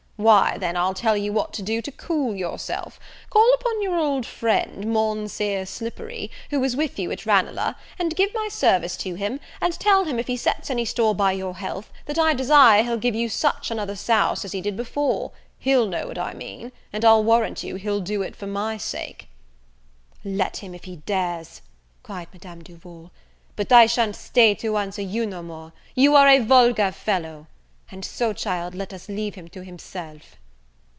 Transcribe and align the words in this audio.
why 0.17 0.55
then, 0.59 0.77
I'll 0.77 0.93
tell 0.93 1.17
you 1.17 1.33
what 1.33 1.51
to 1.53 1.63
do 1.63 1.81
to 1.81 1.91
cool 1.91 2.35
yourself; 2.35 2.99
call 3.31 3.51
upon 3.55 3.81
your 3.81 3.95
old 3.97 4.23
friend, 4.23 4.85
Monseer 4.93 5.65
Slippery, 5.67 6.29
who 6.51 6.59
was 6.59 6.75
with 6.75 6.99
you 6.99 7.09
at 7.11 7.25
Ranelagh, 7.25 7.73
and 7.97 8.15
give 8.15 8.31
my 8.35 8.47
service 8.47 8.95
to 8.97 9.15
him, 9.15 9.39
and 9.59 9.73
tell 9.79 10.03
him, 10.05 10.19
if 10.19 10.27
he 10.27 10.37
sets 10.37 10.69
any 10.69 10.85
store 10.85 11.15
by 11.15 11.31
your 11.31 11.55
health, 11.55 11.91
that 12.05 12.19
I 12.19 12.35
desire 12.35 12.83
he'll 12.83 12.97
give 12.99 13.15
you 13.15 13.29
such 13.29 13.71
another 13.71 13.95
souse 13.95 14.45
as 14.45 14.51
he 14.51 14.61
did 14.61 14.77
before: 14.77 15.31
he'll 15.57 15.87
know 15.87 16.05
what 16.09 16.19
I 16.19 16.35
mean, 16.35 16.71
and 16.93 17.03
I'll 17.03 17.23
warrant 17.23 17.63
you 17.63 17.77
he'll 17.77 17.99
do't 17.99 18.35
for 18.35 18.45
my 18.45 18.77
sake." 18.77 19.27
"Let 20.23 20.57
him, 20.57 20.75
if 20.75 20.83
he 20.83 20.97
dares!" 20.97 21.63
cried 22.03 22.27
Madame 22.31 22.61
Duval; 22.61 23.09
"but 23.55 23.71
I 23.71 23.87
shan't 23.87 24.15
stay 24.15 24.53
to 24.53 24.77
answer 24.77 25.01
you 25.01 25.25
no 25.25 25.41
more; 25.41 25.73
you 25.95 26.13
are 26.15 26.27
a 26.27 26.37
vulgar 26.37 26.91
fellow; 26.91 27.47
and 27.93 28.05
so, 28.05 28.31
child, 28.31 28.73
let 28.73 28.93
us 28.93 29.09
leave 29.09 29.35
him 29.35 29.49
to 29.49 29.65
himself." 29.65 30.37